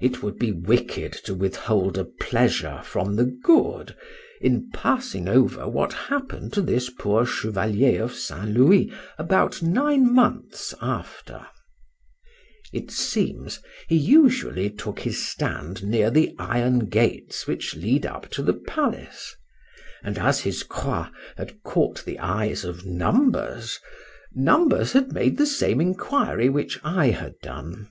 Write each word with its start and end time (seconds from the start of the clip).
It 0.00 0.22
would 0.22 0.38
be 0.38 0.52
wicked 0.52 1.12
to 1.24 1.34
withhold 1.34 1.98
a 1.98 2.04
pleasure 2.04 2.80
from 2.84 3.16
the 3.16 3.24
good, 3.24 3.96
in 4.40 4.70
passing 4.72 5.26
over 5.28 5.66
what 5.68 5.92
happen'd 5.92 6.52
to 6.52 6.62
this 6.62 6.88
poor 6.88 7.26
Chevalier 7.26 8.04
of 8.04 8.14
St. 8.14 8.48
Louis 8.50 8.92
about 9.18 9.60
nine 9.60 10.14
months 10.14 10.72
after. 10.80 11.44
It 12.72 12.92
seems 12.92 13.58
he 13.88 13.96
usually 13.96 14.70
took 14.70 15.00
his 15.00 15.26
stand 15.26 15.82
near 15.82 16.12
the 16.12 16.32
iron 16.38 16.88
gates 16.88 17.44
which 17.48 17.74
lead 17.74 18.06
up 18.06 18.28
to 18.30 18.42
the 18.44 18.54
palace, 18.54 19.34
and 20.04 20.16
as 20.16 20.42
his 20.42 20.62
croix 20.62 21.08
had 21.36 21.60
caught 21.64 22.04
the 22.04 22.20
eyes 22.20 22.64
of 22.64 22.86
numbers, 22.86 23.80
numbers 24.34 24.92
had 24.92 25.10
made 25.12 25.38
the 25.38 25.44
same 25.46 25.80
enquiry 25.80 26.48
which 26.48 26.78
I 26.84 27.08
had 27.10 27.34
done. 27.42 27.88